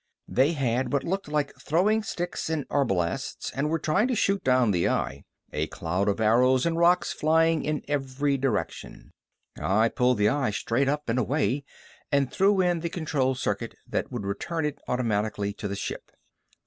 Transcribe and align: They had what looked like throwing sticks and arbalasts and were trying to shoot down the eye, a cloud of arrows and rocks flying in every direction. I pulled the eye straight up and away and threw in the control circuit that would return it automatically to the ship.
They 0.27 0.53
had 0.53 0.91
what 0.91 1.03
looked 1.03 1.27
like 1.27 1.53
throwing 1.61 2.01
sticks 2.01 2.49
and 2.49 2.65
arbalasts 2.71 3.51
and 3.53 3.69
were 3.69 3.77
trying 3.77 4.07
to 4.07 4.15
shoot 4.15 4.43
down 4.43 4.71
the 4.71 4.89
eye, 4.89 5.25
a 5.53 5.67
cloud 5.67 6.09
of 6.09 6.19
arrows 6.19 6.65
and 6.65 6.75
rocks 6.75 7.13
flying 7.13 7.63
in 7.63 7.83
every 7.87 8.35
direction. 8.35 9.11
I 9.61 9.89
pulled 9.89 10.17
the 10.17 10.27
eye 10.29 10.49
straight 10.49 10.89
up 10.89 11.07
and 11.07 11.19
away 11.19 11.65
and 12.11 12.31
threw 12.31 12.61
in 12.61 12.79
the 12.79 12.89
control 12.89 13.35
circuit 13.35 13.75
that 13.87 14.11
would 14.11 14.25
return 14.25 14.65
it 14.65 14.79
automatically 14.87 15.53
to 15.53 15.67
the 15.67 15.75
ship. 15.75 16.11